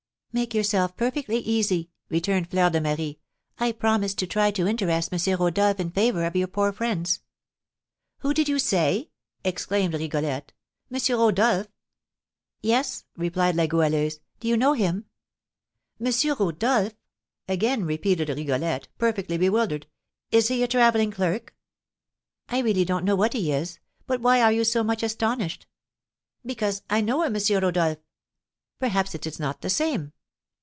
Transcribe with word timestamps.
"Make 0.33 0.53
yourself 0.53 0.95
perfectly 0.95 1.39
easy," 1.39 1.89
returned 2.07 2.49
Fleur 2.49 2.69
de 2.69 2.79
Marie; 2.79 3.19
"I 3.59 3.73
promise 3.73 4.13
to 4.13 4.25
try 4.25 4.49
to 4.51 4.65
interest 4.65 5.11
M. 5.11 5.37
Rodolph 5.37 5.77
in 5.77 5.91
favour 5.91 6.23
of 6.23 6.37
your 6.37 6.47
poor 6.47 6.71
friends." 6.71 7.19
"Who 8.19 8.33
did 8.33 8.47
you 8.47 8.57
say?" 8.57 9.09
exclaimed 9.43 9.93
Rigolette, 9.93 10.53
"M. 10.89 10.99
Rodolph?" 11.17 11.67
"Yes," 12.61 13.03
replied 13.17 13.57
La 13.57 13.65
Goualeuse; 13.67 14.21
"do 14.39 14.47
you 14.47 14.55
know 14.55 14.71
him?" 14.71 15.03
"M. 15.99 16.13
Rodolph?" 16.39 16.93
again 17.49 17.83
repeated 17.83 18.29
Rigolette, 18.29 18.87
perfectly 18.97 19.37
bewildered; 19.37 19.85
"is 20.31 20.47
he 20.47 20.63
a 20.63 20.67
travelling 20.69 21.11
clerk?" 21.11 21.53
"I 22.47 22.59
really 22.59 22.85
don't 22.85 23.03
know 23.03 23.17
what 23.17 23.33
he 23.33 23.51
is. 23.51 23.79
But 24.07 24.21
why 24.21 24.41
are 24.41 24.53
you 24.53 24.63
so 24.63 24.81
much 24.81 25.03
astonished?" 25.03 25.67
"Because 26.45 26.83
I 26.89 27.01
know 27.01 27.21
a 27.21 27.25
M. 27.25 27.35
Rodolph!" 27.61 27.97
"Perhaps 28.79 29.13
it 29.13 29.27
is 29.27 29.37
not 29.37 29.59
the 29.59 29.69
same." 29.69 30.13